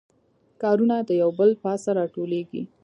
کارونه 0.61 0.95
یو 1.21 1.29
د 1.33 1.35
بل 1.39 1.51
پاسه 1.63 1.89
راټولیږي 1.99 2.61